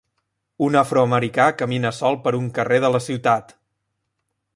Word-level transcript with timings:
Un 0.67 0.77
afroamericà 0.79 1.45
camina 1.59 1.91
sol 1.97 2.17
per 2.23 2.33
un 2.39 2.47
carrer 2.57 2.81
de 2.87 2.91
la 2.95 3.03
ciutat. 3.09 3.55